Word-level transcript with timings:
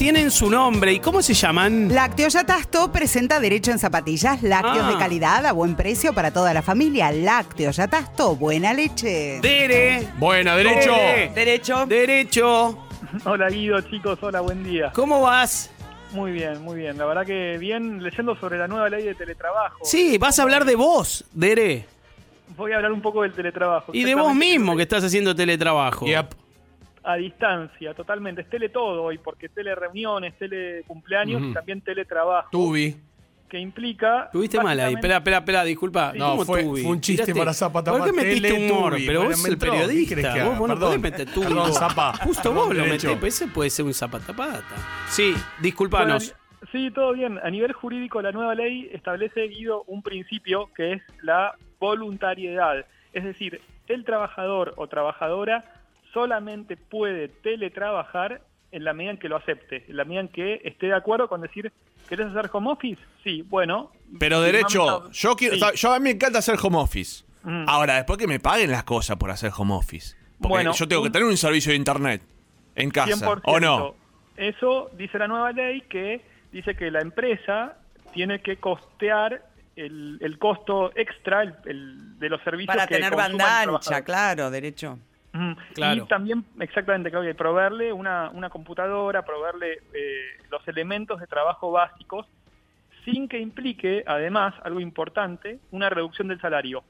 tienen 0.00 0.30
su 0.30 0.48
nombre. 0.48 0.94
¿Y 0.94 0.98
cómo 0.98 1.20
se 1.20 1.34
llaman? 1.34 1.94
Lácteos 1.94 2.32
Yatasto 2.32 2.90
presenta 2.90 3.38
derecho 3.38 3.70
en 3.70 3.78
zapatillas, 3.78 4.42
lácteos 4.42 4.86
Ah. 4.86 4.92
de 4.92 4.96
calidad 4.96 5.44
a 5.44 5.52
buen 5.52 5.76
precio 5.76 6.14
para 6.14 6.30
toda 6.30 6.54
la 6.54 6.62
familia. 6.62 7.12
Lácteos 7.12 7.76
Yatasto, 7.76 8.34
buena 8.34 8.72
leche. 8.72 9.40
Dere. 9.42 10.08
Buena, 10.16 10.56
derecho. 10.56 10.90
Dere. 10.92 11.32
Derecho. 11.34 11.84
Derecho. 11.84 12.78
Hola 13.26 13.50
Guido, 13.50 13.78
chicos, 13.82 14.18
hola, 14.22 14.40
buen 14.40 14.64
día. 14.64 14.90
¿Cómo 14.94 15.20
vas? 15.20 15.70
Muy 16.12 16.32
bien, 16.32 16.62
muy 16.62 16.78
bien. 16.78 16.96
La 16.96 17.04
verdad 17.04 17.26
que 17.26 17.58
bien, 17.58 18.02
leyendo 18.02 18.34
sobre 18.36 18.56
la 18.56 18.66
nueva 18.68 18.88
ley 18.88 19.04
de 19.04 19.14
teletrabajo. 19.14 19.80
Sí, 19.82 20.16
vas 20.16 20.38
a 20.38 20.44
hablar 20.44 20.64
de 20.64 20.76
vos, 20.76 21.26
Dere. 21.34 21.84
Voy 22.56 22.72
a 22.72 22.76
hablar 22.76 22.92
un 22.92 23.02
poco 23.02 23.20
del 23.20 23.34
teletrabajo. 23.34 23.92
Y 23.92 24.04
de 24.04 24.14
vos 24.14 24.34
mismo 24.34 24.78
que 24.78 24.84
estás 24.84 25.04
haciendo 25.04 25.36
teletrabajo. 25.36 26.06
Yep. 26.06 26.32
A 27.02 27.16
distancia, 27.16 27.94
totalmente. 27.94 28.42
Es 28.42 28.50
tele 28.50 28.68
todo 28.68 29.02
hoy, 29.04 29.18
porque 29.18 29.48
tele 29.48 29.74
reuniones, 29.74 30.36
tele 30.38 30.82
cumpleaños 30.86 31.40
Ujú. 31.40 31.50
y 31.50 31.54
también 31.54 31.80
teletrabajo. 31.80 32.48
Tubi. 32.50 32.96
Que 33.48 33.58
implica... 33.58 34.28
Tuviste 34.30 34.62
mal 34.62 34.78
ahí. 34.78 34.94
Espera, 34.94 35.16
espera, 35.16 35.38
espera, 35.38 35.64
disculpa. 35.64 36.12
No, 36.14 36.30
¿Cómo 36.32 36.44
fue- 36.44 36.62
fue 36.62 36.82
un 36.84 37.00
chiste 37.00 37.24
Tiraste- 37.32 37.38
para 37.38 37.52
Zapata, 37.52 37.90
¿Por 37.90 38.04
qué 38.04 38.12
metiste 38.12 38.52
humor? 38.52 38.92
Pero 39.04 39.20
bueno, 39.20 39.30
vos 39.36 39.44
el 39.44 39.52
entró. 39.54 39.72
¿Qué 39.72 39.78
periodista. 39.78 40.14
que 40.14 40.22
Vos, 40.22 40.30
haga? 40.34 40.44
vos 40.44 40.58
no 40.60 40.66
Perdón. 40.74 40.88
podés 40.88 41.00
meter 41.00 41.26
tubi. 41.34 41.46
Perdón, 41.46 41.72
Zapa. 41.72 42.12
Justo 42.18 42.42
Perdón, 42.50 42.68
vos 42.68 42.76
lo 42.76 42.84
metés. 42.86 43.16
pues 43.18 43.34
Ese 43.42 43.46
puede 43.52 43.70
ser 43.70 43.86
un 43.86 43.94
zapatapata. 43.94 44.62
Sí, 45.08 45.30
Bueno, 45.32 45.44
disculpanos. 45.62 46.34
sí, 46.70 46.90
todo 46.92 47.12
bien. 47.14 47.40
A 47.42 47.50
nivel 47.50 47.72
jurídico, 47.72 48.22
la 48.22 48.30
nueva 48.30 48.54
ley 48.54 48.88
establece, 48.92 49.40
Guido, 49.48 49.82
un 49.88 50.02
principio 50.02 50.70
que 50.76 50.92
es 50.92 51.02
la 51.22 51.56
voluntariedad. 51.80 52.84
Es 53.12 53.24
decir, 53.24 53.60
el 53.88 54.04
trabajador 54.04 54.74
o 54.76 54.86
trabajadora 54.86 55.64
solamente 56.12 56.76
puede 56.76 57.28
teletrabajar 57.28 58.42
en 58.72 58.84
la 58.84 58.92
medida 58.94 59.12
en 59.12 59.18
que 59.18 59.28
lo 59.28 59.36
acepte, 59.36 59.84
en 59.88 59.96
la 59.96 60.04
medida 60.04 60.20
en 60.20 60.28
que 60.28 60.60
esté 60.64 60.86
de 60.86 60.94
acuerdo 60.94 61.28
con 61.28 61.40
decir, 61.40 61.72
¿querés 62.08 62.26
hacer 62.28 62.48
home 62.52 62.70
office? 62.70 63.00
Sí, 63.24 63.42
bueno. 63.42 63.90
Pero 64.18 64.40
derecho, 64.40 65.10
yo 65.10 65.34
quiero, 65.36 65.56
Sí. 65.56 65.62
yo 65.76 65.92
a 65.92 65.98
mí 65.98 66.04
me 66.04 66.10
encanta 66.10 66.38
hacer 66.38 66.56
home 66.62 66.78
office. 66.78 67.24
Mm. 67.42 67.64
Ahora, 67.68 67.94
después 67.96 68.18
que 68.18 68.26
me 68.26 68.38
paguen 68.38 68.70
las 68.70 68.84
cosas 68.84 69.16
por 69.16 69.30
hacer 69.30 69.50
home 69.56 69.74
office. 69.74 70.14
Porque 70.38 70.48
Bueno, 70.48 70.72
yo 70.72 70.86
tengo 70.88 71.02
que 71.02 71.10
tener 71.10 71.26
un 71.26 71.36
servicio 71.36 71.70
de 71.72 71.76
internet 71.76 72.22
en 72.74 72.90
casa. 72.90 73.16
100%. 73.16 73.42
¿O 73.44 73.60
no? 73.60 73.94
Eso 74.36 74.90
dice 74.96 75.18
la 75.18 75.26
nueva 75.28 75.52
ley 75.52 75.82
que 75.82 76.22
dice 76.52 76.74
que 76.74 76.90
la 76.90 77.00
empresa 77.00 77.76
tiene 78.14 78.40
que 78.40 78.56
costear 78.56 79.42
el, 79.76 80.18
el 80.20 80.38
costo 80.38 80.92
extra 80.96 81.42
el- 81.42 81.54
el- 81.66 82.18
de 82.18 82.28
los 82.28 82.42
servicios 82.42 82.74
Para 82.74 82.86
que 82.86 82.94
tener 82.96 83.14
banda 83.14 83.62
ancha, 83.62 84.02
claro, 84.02 84.50
derecho. 84.50 84.98
Mm, 85.32 85.52
Claro. 85.74 86.04
Y 86.04 86.08
también, 86.08 86.44
exactamente, 86.58 87.10
que 87.10 87.34
proveerle 87.34 87.92
una, 87.92 88.30
una 88.30 88.50
computadora, 88.50 89.24
proveerle 89.24 89.80
eh, 89.94 90.22
los 90.50 90.66
elementos 90.66 91.20
de 91.20 91.26
trabajo 91.26 91.70
básicos, 91.70 92.26
sin 93.04 93.28
que 93.28 93.38
implique, 93.38 94.02
además, 94.06 94.54
algo 94.64 94.80
importante, 94.80 95.58
una 95.70 95.88
reducción 95.88 96.28
del 96.28 96.40
salario. 96.40 96.82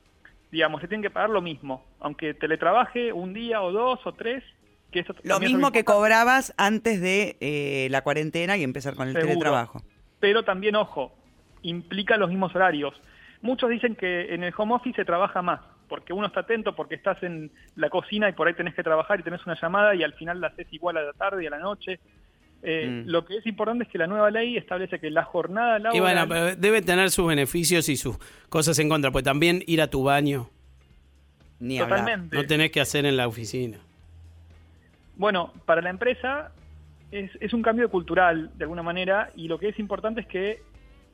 Digamos, 0.51 0.81
se 0.81 0.89
tienen 0.89 1.03
que 1.03 1.11
pagar 1.11 1.31
lo 1.31 1.41
mismo, 1.43 1.85
aunque 2.01 2.35
teletrabaje 2.35 3.13
un 3.13 3.33
día 3.35 3.63
o 3.63 3.71
dos 3.71 4.01
o 4.05 4.13
tres, 4.13 4.43
que 4.91 5.01
eso 5.01 5.15
Lo 5.23 5.39
mismo 5.39 5.71
que 5.71 5.85
cobrabas 5.85 6.53
antes 6.57 7.01
de 7.01 7.37
eh, 7.41 7.87
la 7.91 8.03
cuarentena 8.03 8.57
y 8.57 8.65
empezar 8.65 8.95
con 8.97 9.07
el 9.07 9.15
Seguro. 9.15 9.31
teletrabajo. 9.35 9.83
pero 10.19 10.43
también, 10.43 10.75
ojo, 10.77 11.15
implica 11.63 12.17
los 12.17 12.29
mismos 12.31 12.55
horarios. 12.57 12.95
Muchos 13.43 13.71
dicen 13.71 13.95
que 13.95 14.35
en 14.35 14.43
el 14.43 14.53
home 14.57 14.75
office 14.75 14.97
se 14.97 15.05
trabaja 15.05 15.41
más, 15.43 15.61
porque 15.91 16.13
uno 16.13 16.29
está 16.29 16.41
atento, 16.41 16.75
porque 16.75 16.95
estás 16.95 17.21
en 17.25 17.51
la 17.75 17.91
cocina 17.91 18.29
y 18.29 18.33
por 18.33 18.47
ahí 18.47 18.55
tenés 18.55 18.75
que 18.75 18.85
trabajar 18.85 19.19
y 19.19 19.25
tenés 19.25 19.45
una 19.45 19.61
llamada 19.61 19.95
y 19.95 20.05
al 20.05 20.15
final 20.15 20.41
la 20.41 20.47
haces 20.47 20.69
igual 20.71 20.97
a 20.97 21.03
la 21.03 21.13
tarde 21.13 21.43
y 21.43 21.47
a 21.49 21.51
la 21.51 21.59
noche. 21.59 21.99
Eh, 22.63 23.03
Mm. 23.05 23.09
Lo 23.09 23.25
que 23.25 23.39
es 23.39 23.47
importante 23.47 23.85
es 23.85 23.91
que 23.91 23.99
la 23.99 24.07
nueva 24.07 24.31
ley 24.31 24.57
establece 24.57 25.01
que 25.01 25.11
la 25.11 25.25
jornada 25.25 25.79
laboral... 25.79 25.97
Y 25.97 26.01
bueno, 26.01 26.29
pero 26.29 26.57
debe 26.57 26.83
tener 26.83 27.11
sus 27.11 27.27
beneficios 27.27 27.89
y 27.89 27.97
sus 27.97 28.19
cosas 28.49 28.79
en 28.79 28.89
contra. 28.89 29.11
Pues 29.11 29.25
también 29.25 29.63
ir 29.67 29.83
a 29.83 29.89
tu 29.89 30.05
baño 30.05 30.49
Ni 31.59 31.79
hablar. 31.79 32.01
totalmente. 32.01 32.37
no 32.37 32.47
tenés 32.47 32.71
que 32.71 32.81
hacer 32.81 33.05
en 33.05 33.17
la 33.17 33.27
oficina. 33.27 33.79
Bueno, 35.17 35.53
para 35.67 35.83
la 35.83 35.91
empresa 35.91 36.53
es, 37.11 37.31
es 37.41 37.53
un 37.53 37.63
cambio 37.63 37.91
cultural, 37.91 38.51
de 38.57 38.65
alguna 38.65 38.83
manera, 38.83 39.31
y 39.35 39.49
lo 39.49 39.59
que 39.59 39.69
es 39.71 39.79
importante 39.79 40.21
es 40.21 40.27
que 40.27 40.63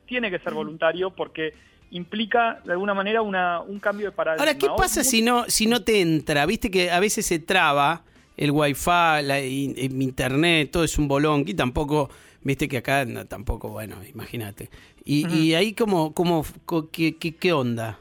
tiene 0.05 0.29
que 0.29 0.39
ser 0.39 0.53
voluntario 0.53 1.09
porque 1.09 1.53
implica, 1.91 2.59
de 2.65 2.71
alguna 2.73 2.93
manera, 2.93 3.21
una, 3.21 3.61
un 3.61 3.79
cambio 3.79 4.07
de 4.07 4.11
paradigma. 4.11 4.43
Ahora, 4.43 4.57
¿qué 4.57 4.67
pasa 4.77 5.03
si 5.03 5.21
no, 5.21 5.45
si 5.47 5.67
no 5.67 5.83
te 5.83 6.01
entra? 6.01 6.45
Viste 6.45 6.69
que 6.69 6.91
a 6.91 6.99
veces 6.99 7.25
se 7.25 7.39
traba 7.39 8.03
el 8.35 8.51
wifi, 8.51 9.23
la 9.23 9.39
in- 9.41 10.01
internet, 10.01 10.69
todo 10.71 10.83
es 10.83 10.97
un 10.97 11.07
bolón. 11.07 11.43
Y 11.47 11.53
tampoco, 11.53 12.09
viste 12.41 12.67
que 12.67 12.77
acá 12.77 13.05
no, 13.05 13.25
tampoco, 13.25 13.69
bueno, 13.69 13.95
imagínate. 14.13 14.69
Y, 15.03 15.27
y 15.33 15.53
ahí 15.53 15.73
como, 15.73 16.13
como, 16.13 16.45
co- 16.65 16.89
¿qué, 16.91 17.15
qué, 17.17 17.35
qué 17.35 17.53
onda? 17.53 17.97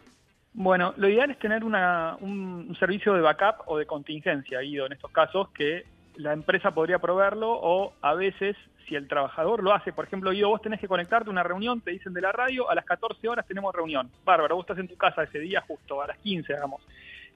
Bueno, 0.52 0.94
lo 0.96 1.08
ideal 1.08 1.30
es 1.30 1.38
tener 1.38 1.64
una, 1.64 2.16
un, 2.20 2.66
un 2.68 2.76
servicio 2.78 3.12
de 3.12 3.20
backup 3.20 3.62
o 3.66 3.78
de 3.78 3.86
contingencia, 3.86 4.60
Guido, 4.60 4.86
en 4.86 4.92
estos 4.94 5.10
casos, 5.10 5.48
que 5.50 5.84
la 6.16 6.32
empresa 6.32 6.70
podría 6.70 6.98
proveerlo 6.98 7.50
o 7.52 7.92
a 8.00 8.14
veces, 8.14 8.56
si 8.88 8.94
el 8.94 9.08
trabajador 9.08 9.62
lo 9.62 9.74
hace, 9.74 9.92
por 9.92 10.04
ejemplo, 10.04 10.30
Guido, 10.30 10.48
vos 10.48 10.62
tenés 10.62 10.80
que 10.80 10.88
conectarte 10.88 11.28
a 11.28 11.32
una 11.32 11.42
reunión, 11.42 11.80
te 11.80 11.90
dicen 11.90 12.12
de 12.12 12.20
la 12.20 12.32
radio, 12.32 12.70
a 12.70 12.74
las 12.74 12.84
14 12.84 13.28
horas 13.28 13.46
tenemos 13.46 13.74
reunión. 13.74 14.10
Bárbaro, 14.24 14.56
vos 14.56 14.64
estás 14.64 14.78
en 14.78 14.88
tu 14.88 14.96
casa 14.96 15.22
ese 15.24 15.38
día 15.40 15.60
justo, 15.66 16.00
a 16.02 16.06
las 16.06 16.18
15, 16.18 16.52
digamos. 16.52 16.80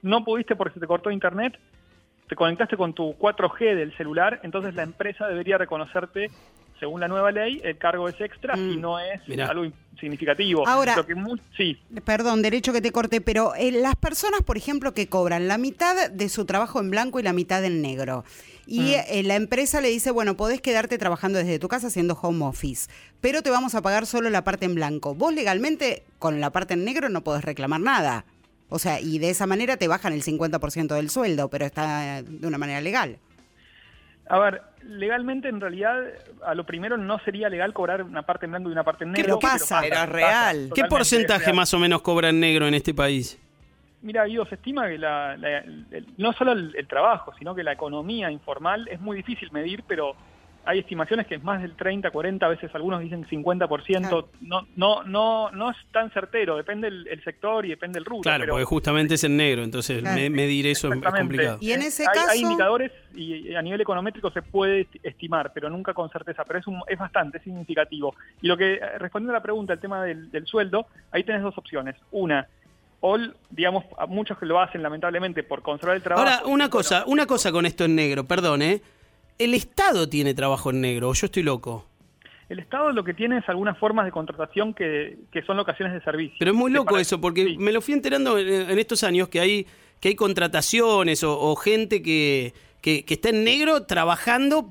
No 0.01 0.23
pudiste 0.23 0.55
porque 0.55 0.75
se 0.75 0.79
te 0.79 0.87
cortó 0.87 1.11
internet, 1.11 1.57
te 2.29 2.35
conectaste 2.35 2.77
con 2.77 2.93
tu 2.93 3.13
4G 3.17 3.75
del 3.75 3.95
celular, 3.97 4.39
entonces 4.43 4.73
la 4.75 4.83
empresa 4.83 5.27
debería 5.27 5.57
reconocerte, 5.57 6.31
según 6.79 7.01
la 7.01 7.07
nueva 7.09 7.31
ley, 7.31 7.59
el 7.63 7.77
cargo 7.77 8.07
es 8.07 8.19
extra 8.21 8.55
Mm, 8.55 8.69
si 8.71 8.77
no 8.77 8.97
es 8.99 9.27
mirá. 9.27 9.47
algo 9.47 9.65
significativo. 9.99 10.67
Ahora- 10.67 10.95
Lo 10.95 11.05
que 11.05 11.13
mu- 11.15 11.37
sí, 11.57 11.77
Perdón, 12.05 12.41
derecho 12.41 12.73
que 12.73 12.81
te 12.81 12.91
corte, 12.91 13.21
pero 13.21 13.53
eh, 13.55 13.71
las 13.71 13.95
personas, 13.97 14.41
por 14.41 14.57
ejemplo, 14.57 14.93
que 14.93 15.07
cobran 15.07 15.47
la 15.47 15.57
mitad 15.57 16.09
de 16.09 16.29
su 16.29 16.45
trabajo 16.45 16.79
en 16.79 16.89
blanco 16.89 17.19
y 17.19 17.23
la 17.23 17.33
mitad 17.33 17.63
en 17.63 17.81
negro, 17.81 18.23
y 18.71 18.93
eh, 18.93 19.23
la 19.23 19.35
empresa 19.35 19.81
le 19.81 19.89
dice, 19.89 20.11
bueno, 20.11 20.37
podés 20.37 20.61
quedarte 20.61 20.97
trabajando 20.97 21.39
desde 21.39 21.59
tu 21.59 21.67
casa 21.67 21.87
haciendo 21.87 22.13
home 22.13 22.45
office, 22.45 22.89
pero 23.19 23.41
te 23.41 23.49
vamos 23.49 23.75
a 23.75 23.81
pagar 23.81 24.05
solo 24.05 24.29
la 24.29 24.45
parte 24.45 24.65
en 24.65 24.75
blanco. 24.75 25.13
Vos 25.13 25.33
legalmente, 25.33 26.03
con 26.19 26.39
la 26.39 26.51
parte 26.51 26.75
en 26.75 26.85
negro, 26.85 27.09
no 27.09 27.21
podés 27.21 27.43
reclamar 27.43 27.81
nada. 27.81 28.23
O 28.69 28.79
sea, 28.79 29.01
y 29.01 29.19
de 29.19 29.29
esa 29.29 29.45
manera 29.45 29.75
te 29.75 29.89
bajan 29.89 30.13
el 30.13 30.23
50% 30.23 30.95
del 30.95 31.09
sueldo, 31.09 31.49
pero 31.49 31.65
está 31.65 32.21
de 32.23 32.47
una 32.47 32.57
manera 32.57 32.79
legal. 32.79 33.19
A 34.29 34.39
ver, 34.39 34.61
legalmente 34.87 35.49
en 35.49 35.59
realidad 35.59 35.93
a 36.45 36.55
lo 36.55 36.65
primero 36.65 36.95
no 36.95 37.19
sería 37.25 37.49
legal 37.49 37.73
cobrar 37.73 38.03
una 38.03 38.21
parte 38.21 38.45
en 38.45 38.51
blanco 38.51 38.69
y 38.69 38.71
una 38.71 38.85
parte 38.85 39.03
en 39.03 39.11
¿Qué 39.11 39.23
negro. 39.23 39.39
pasa? 39.39 39.81
Pero 39.81 39.97
es 39.97 40.07
real. 40.07 40.71
¿Qué 40.73 40.85
porcentaje 40.85 41.47
real. 41.47 41.57
más 41.57 41.73
o 41.73 41.79
menos 41.79 42.01
cobra 42.01 42.29
en 42.29 42.39
negro 42.39 42.65
en 42.69 42.73
este 42.73 42.93
país? 42.93 43.37
Mira, 44.01 44.25
Guido, 44.25 44.45
se 44.45 44.55
estima 44.55 44.87
que 44.87 44.97
la- 44.97 45.37
la- 45.37 45.59
el- 45.59 46.05
no 46.17 46.33
solo 46.33 46.53
el, 46.53 46.73
el 46.75 46.87
trabajo, 46.87 47.33
sino 47.37 47.53
que 47.53 47.63
la 47.63 47.73
economía 47.73 48.31
informal 48.31 48.87
es 48.89 48.99
muy 48.99 49.17
difícil 49.17 49.51
medir, 49.51 49.83
pero 49.87 50.15
hay 50.63 50.77
estimaciones 50.77 51.25
que 51.25 51.33
es 51.35 51.43
más 51.43 51.59
del 51.59 51.75
30, 51.75 52.11
40, 52.11 52.45
a 52.45 52.49
veces 52.49 52.69
algunos 52.75 52.99
dicen 53.01 53.25
50%. 53.25 53.99
Claro. 53.99 54.29
No, 54.41 54.61
no, 54.75 55.03
no, 55.03 55.49
no 55.51 55.71
es 55.71 55.77
tan 55.91 56.11
certero, 56.11 56.55
depende 56.55 56.87
el, 56.87 57.07
el 57.07 57.23
sector 57.23 57.65
y 57.65 57.69
depende 57.69 57.97
el 57.97 58.05
rubro. 58.05 58.21
Claro, 58.21 58.41
pero 58.43 58.53
porque 58.53 58.65
justamente 58.65 59.15
es 59.15 59.23
en 59.23 59.37
negro, 59.37 59.63
entonces 59.63 60.01
Claro. 60.01 60.15
me- 60.19 60.29
medir 60.29 60.67
eso 60.67 60.93
es- 60.93 61.01
complicado. 61.01 61.57
Y 61.61 61.71
en 61.71 61.81
ese 61.81 62.03
hay, 62.03 62.09
hay 62.15 62.25
caso- 62.27 62.35
indicadores 62.37 62.91
y 63.15 63.55
a 63.55 63.61
nivel 63.63 63.81
econométrico 63.81 64.29
se 64.29 64.43
puede 64.43 64.87
esti- 64.87 64.99
estimar, 65.01 65.51
pero 65.51 65.67
nunca 65.69 65.95
con 65.95 66.09
certeza, 66.11 66.45
pero 66.45 66.59
es, 66.59 66.67
un- 66.67 66.83
es 66.87 66.97
bastante 66.99 67.39
significativo. 67.39 68.15
Y 68.43 68.47
lo 68.47 68.55
que, 68.55 68.73
eh, 68.75 68.97
respondiendo 68.99 69.33
a 69.33 69.39
la 69.39 69.43
pregunta, 69.43 69.73
el 69.73 69.79
tema 69.79 70.03
del, 70.03 70.29
del 70.29 70.45
sueldo, 70.45 70.85
ahí 71.11 71.23
tenés 71.23 71.41
dos 71.41 71.57
opciones. 71.57 71.95
Una, 72.11 72.47
o, 73.01 73.17
digamos, 73.49 73.83
muchos 74.07 74.37
que 74.37 74.45
lo 74.45 74.59
hacen 74.59 74.81
lamentablemente 74.81 75.43
por 75.43 75.61
conservar 75.61 75.97
el 75.97 76.03
trabajo. 76.03 76.27
Ahora, 76.27 76.45
una 76.45 76.69
cosa, 76.69 77.03
una 77.07 77.25
cosa 77.25 77.51
con 77.51 77.65
esto 77.65 77.83
en 77.83 77.95
negro, 77.95 78.25
perdón, 78.25 78.61
¿eh? 78.61 78.81
El 79.37 79.53
Estado 79.55 80.07
tiene 80.07 80.33
trabajo 80.33 80.69
en 80.69 80.81
negro, 80.81 81.09
o 81.09 81.13
yo 81.13 81.25
estoy 81.25 81.43
loco. 81.43 81.87
El 82.47 82.59
Estado 82.59 82.91
lo 82.91 83.03
que 83.03 83.13
tiene 83.13 83.39
es 83.39 83.49
algunas 83.49 83.77
formas 83.77 84.05
de 84.05 84.11
contratación 84.11 84.73
que, 84.73 85.17
que 85.31 85.41
son 85.41 85.57
locaciones 85.57 85.93
de 85.93 86.01
servicio. 86.01 86.35
Pero 86.37 86.51
es 86.51 86.57
muy 86.57 86.71
loco 86.71 86.97
eso, 86.97 87.19
porque 87.19 87.45
sí. 87.45 87.57
me 87.57 87.71
lo 87.71 87.81
fui 87.81 87.93
enterando 87.93 88.37
en, 88.37 88.69
en 88.69 88.77
estos 88.77 89.03
años 89.03 89.29
que 89.29 89.39
hay, 89.39 89.65
que 89.99 90.09
hay 90.09 90.15
contrataciones 90.15 91.23
o, 91.23 91.39
o 91.39 91.55
gente 91.55 92.03
que, 92.03 92.53
que, 92.81 93.03
que 93.03 93.13
está 93.13 93.29
en 93.29 93.43
negro 93.43 93.83
trabajando 93.83 94.69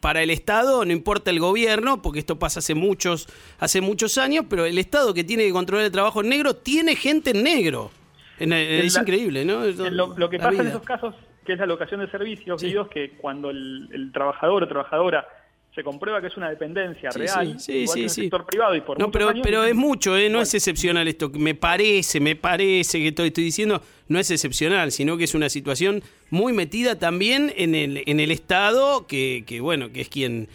para 0.00 0.22
el 0.22 0.30
Estado, 0.30 0.84
no 0.84 0.92
importa 0.92 1.30
el 1.30 1.38
gobierno, 1.40 2.02
porque 2.02 2.18
esto 2.18 2.38
pasa 2.38 2.58
hace 2.58 2.74
muchos, 2.74 3.28
hace 3.58 3.80
muchos 3.80 4.18
años, 4.18 4.46
pero 4.48 4.64
el 4.66 4.78
Estado 4.78 5.14
que 5.14 5.24
tiene 5.24 5.44
que 5.44 5.52
controlar 5.52 5.86
el 5.86 5.92
trabajo 5.92 6.20
en 6.22 6.28
negro 6.28 6.54
tiene 6.56 6.96
gente 6.96 7.30
en 7.30 7.42
negro. 7.44 7.90
En- 8.38 8.52
es 8.52 8.94
la- 8.94 9.00
increíble, 9.02 9.44
¿no? 9.44 9.64
Lo, 9.66 10.16
lo 10.18 10.30
que 10.30 10.38
pasa 10.38 10.62
en 10.62 10.68
esos 10.68 10.82
casos, 10.82 11.14
que 11.44 11.52
es 11.52 11.58
la 11.58 11.66
locación 11.66 12.00
de 12.00 12.10
servicios, 12.10 12.60
Sí. 12.60 12.68
Es 12.76 12.88
que 12.92 13.10
cuando 13.18 13.50
el, 13.50 13.88
el 13.92 14.12
trabajador 14.12 14.62
o 14.64 14.68
trabajadora 14.68 15.26
se 15.74 15.84
comprueba 15.84 16.20
que 16.20 16.26
es 16.26 16.36
una 16.36 16.50
dependencia 16.50 17.10
Sí, 17.12 17.18
real, 17.20 17.58
sí, 17.60 17.64
sí, 17.64 17.72
igual 17.82 17.88
sí, 17.88 17.94
que 17.94 18.00
en 18.00 18.04
el 18.04 18.10
sí. 18.10 18.20
sector 18.22 18.44
privado 18.46 18.74
y 18.74 18.80
por 18.80 18.98
No, 18.98 19.10
pero, 19.10 19.28
años, 19.28 19.42
pero 19.44 19.62
es 19.64 19.74
mucho, 19.74 20.16
¿eh? 20.16 20.24
no 20.24 20.38
Bueno. 20.38 20.42
es 20.42 20.54
excepcional 20.54 21.06
esto. 21.06 21.30
Me 21.30 21.54
parece, 21.54 22.18
me 22.18 22.34
parece 22.34 22.98
que 22.98 23.08
estoy, 23.08 23.28
estoy 23.28 23.44
diciendo, 23.44 23.80
no 24.08 24.18
es 24.18 24.30
excepcional, 24.32 24.90
sino 24.90 25.16
que 25.16 25.24
es 25.24 25.34
una 25.34 25.48
situación 25.48 26.02
muy 26.30 26.52
metida 26.52 26.98
también 26.98 27.52
en 27.56 27.74
el, 27.76 28.02
en 28.06 28.18
el 28.20 28.30
Estado, 28.32 29.06
que, 29.06 29.44
que 29.46 29.60
bueno, 29.60 29.92
que 29.92 30.00
es 30.00 30.08
quien, 30.08 30.48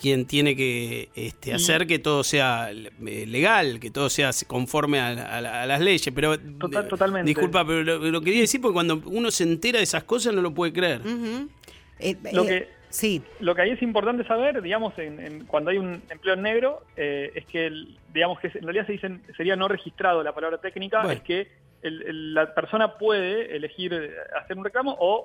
quien 0.00 0.24
tiene 0.24 0.56
que 0.56 1.10
este, 1.14 1.52
hacer 1.52 1.86
que 1.86 1.98
todo 1.98 2.24
sea 2.24 2.70
eh, 2.72 3.26
legal, 3.26 3.78
que 3.78 3.90
todo 3.90 4.08
sea 4.08 4.30
conforme 4.46 4.98
a, 5.00 5.08
a- 5.08 5.62
a 5.64 5.66
las 5.66 5.80
leyes. 5.82 6.10
Pero 6.14 6.38
Total- 6.38 6.86
eh, 6.86 6.88
totalmente. 6.88 7.28
disculpa, 7.28 7.64
pero 7.66 7.82
lo, 7.84 7.98
lo 8.10 8.20
quería 8.22 8.40
decir 8.40 8.60
porque 8.62 8.72
cuando 8.72 9.02
uno 9.04 9.30
se 9.30 9.44
entera 9.44 9.76
de 9.78 9.84
esas 9.84 10.04
cosas 10.04 10.32
no 10.34 10.40
lo 10.40 10.54
puede 10.54 10.72
creer. 10.72 11.02
Eh, 11.98 12.16
Lo 12.32 12.46
que- 12.46 12.80
sí, 12.92 13.22
Lo 13.40 13.54
que 13.54 13.62
ahí 13.62 13.70
es 13.70 13.82
importante 13.82 14.24
saber, 14.24 14.60
digamos, 14.62 14.96
en, 14.98 15.18
en- 15.18 15.46
cuando 15.46 15.70
hay 15.70 15.78
un 15.78 16.02
empleo 16.10 16.34
en 16.34 16.42
negro, 16.42 16.82
eh, 16.96 17.32
es 17.34 17.46
que, 17.46 17.66
el- 17.66 17.96
digamos, 18.12 18.38
que 18.40 18.48
en 18.48 18.62
realidad 18.64 18.86
se 18.86 18.92
dicen, 18.92 19.22
sería 19.36 19.56
no 19.56 19.66
registrado 19.66 20.22
la 20.22 20.32
palabra 20.34 20.58
técnica, 20.58 20.98
Bueno. 21.02 21.12
es 21.14 21.22
que 21.22 21.48
el- 21.82 22.02
el- 22.02 22.34
la 22.34 22.54
persona 22.54 22.96
puede 22.98 23.56
elegir 23.56 24.14
hacer 24.40 24.56
un 24.58 24.64
reclamo 24.64 24.96
o 25.00 25.24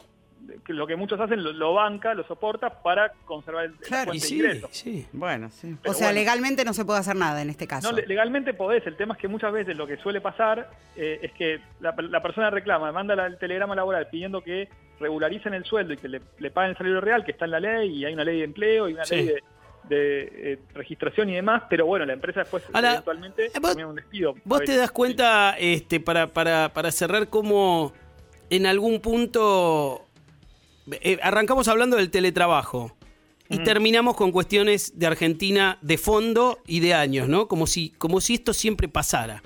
lo 0.68 0.88
que 0.88 0.96
muchos 0.96 1.20
hacen 1.20 1.44
lo, 1.44 1.52
lo 1.54 1.74
banca, 1.74 2.14
lo 2.14 2.24
soporta 2.26 2.82
para 2.82 3.12
conservar 3.26 3.66
el, 3.66 3.72
la 3.74 3.78
Claro, 3.88 4.14
Y 4.14 4.20
de 4.20 4.26
sí, 4.26 4.36
ingreso. 4.36 4.68
sí. 4.72 5.06
bueno, 5.14 5.50
sí. 5.50 5.76
O 5.86 5.94
sea, 5.94 6.08
bueno. 6.08 6.20
legalmente 6.20 6.64
no 6.66 6.74
se 6.74 6.86
puede 6.86 7.00
hacer 7.00 7.16
nada 7.16 7.42
en 7.42 7.50
este 7.50 7.68
caso. 7.68 7.90
No, 7.92 7.96
le- 7.98 8.06
legalmente 8.08 8.54
podés, 8.54 8.86
el 8.88 8.96
tema 8.96 9.14
es 9.16 9.20
que 9.20 9.28
muchas 9.28 9.52
veces 9.52 9.76
lo 9.78 9.88
que 9.88 9.98
suele 9.98 10.22
pasar 10.22 10.70
eh, 10.96 11.20
es 11.22 11.32
que 11.34 11.60
la, 11.80 11.94
la 11.98 12.22
persona 12.22 12.50
reclama, 12.50 12.92
manda 12.92 13.16
la- 13.16 13.28
el 13.28 13.38
telegrama 13.38 13.76
laboral 13.76 14.08
pidiendo 14.10 14.42
que 14.42 14.70
regularicen 15.00 15.54
el 15.54 15.64
sueldo 15.66 15.94
y 15.94 15.98
que 15.98 16.08
le, 16.08 16.22
le 16.40 16.52
paguen 16.52 16.72
el 16.72 16.78
salario 16.78 17.02
real, 17.02 17.24
que 17.26 17.32
está 17.32 17.46
en 17.46 17.52
la 17.52 17.60
ley, 17.60 17.90
y 17.98 18.06
hay 18.06 18.14
una 18.14 18.24
ley 18.24 18.40
de 18.40 18.44
empleo 18.46 18.90
y 18.90 18.94
una 18.94 19.06
Sí. 19.06 19.16
ley 19.16 19.26
de, 19.28 19.44
de, 19.90 20.54
eh, 20.54 20.60
registración 20.74 21.30
y 21.30 21.36
demás, 21.36 21.64
pero 21.70 21.86
bueno, 21.86 22.06
la 22.06 22.14
empresa 22.14 22.42
después 22.42 22.64
Ahora, 22.74 22.92
eventualmente 22.94 23.46
eh, 23.48 23.52
vos- 23.62 23.76
un 23.76 23.96
despido. 23.96 24.36
Vos 24.44 24.62
te 24.64 24.76
das 24.76 24.92
cuenta, 24.92 25.56
este, 25.58 26.00
para, 26.00 26.28
para, 26.28 26.70
para 26.74 26.92
cerrar, 26.92 27.28
cómo 27.30 27.94
en 28.50 28.66
algún 28.66 29.00
punto 29.02 30.07
eh, 30.92 31.18
arrancamos 31.22 31.68
hablando 31.68 31.98
del 31.98 32.10
teletrabajo 32.12 32.96
y 33.50 33.60
terminamos 33.64 34.16
con 34.16 34.32
cuestiones 34.32 34.98
de 35.00 35.08
Argentina 35.08 35.78
de 35.82 35.98
fondo 35.98 36.60
y 36.68 36.80
de 36.82 36.94
años, 36.94 37.28
¿no? 37.30 37.48
Como 37.48 37.66
si, 37.68 37.90
como 37.98 38.20
si 38.22 38.34
esto 38.36 38.54
siempre 38.54 38.88
pasara. 38.90 39.42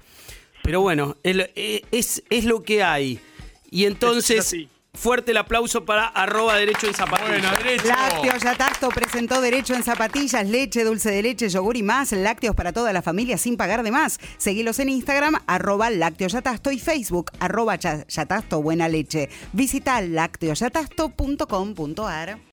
Pero 0.64 0.82
bueno, 0.82 1.18
el- 1.24 1.50
eh, 1.56 1.84
es, 1.92 2.24
es 2.30 2.46
lo 2.46 2.64
que 2.64 2.84
hay. 2.84 3.20
Y 3.70 3.86
entonces. 3.86 4.52
Fuerte 4.94 5.32
el 5.32 5.38
aplauso 5.38 5.86
para 5.86 6.06
arroba 6.08 6.56
derecho 6.58 6.86
en 6.88 6.94
zapatillas. 6.94 7.42
Bueno, 7.42 7.58
derecho. 7.58 7.88
Lácteos 7.88 8.44
Yatasto 8.44 8.90
presentó 8.90 9.40
Derecho 9.42 9.74
en 9.74 9.84
Zapatillas, 9.84 10.46
leche, 10.48 10.84
dulce 10.84 11.10
de 11.12 11.22
leche, 11.24 11.50
yogur 11.50 11.78
y 11.78 11.84
más. 11.84 12.12
Lácteos 12.12 12.56
para 12.56 12.74
toda 12.74 12.92
la 12.94 13.02
familia 13.02 13.38
sin 13.38 13.56
pagar 13.58 13.84
de 13.84 13.92
más. 13.92 14.20
Seguilos 14.38 14.80
en 14.80 14.90
Instagram, 14.90 15.36
arroba 15.48 15.90
Lácteos 15.90 16.34
Yatasto 16.34 16.72
y 16.72 16.80
Facebook, 16.80 17.32
arroba 17.40 17.76
Ya- 17.78 18.06
Yatasto 18.08 18.62
Buena 18.62 18.88
Leche. 18.90 19.30
Visita 19.54 20.02
lácteosyatasto.com.ar. 20.02 22.38